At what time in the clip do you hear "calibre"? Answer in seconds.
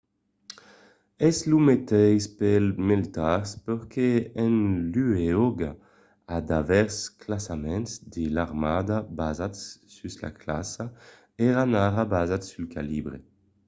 12.75-13.17